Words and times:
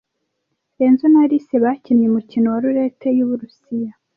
Lenzo 0.77 1.05
na 1.09 1.19
Alice 1.25 1.55
bakinnye 1.63 2.05
umukino 2.07 2.47
wa 2.53 2.59
roulette 2.63 3.07
yu 3.17 3.27
Burusiya. 3.29 3.91